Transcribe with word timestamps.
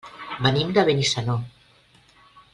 Venim 0.45 0.71
de 0.77 0.85
Benissanó. 0.87 1.37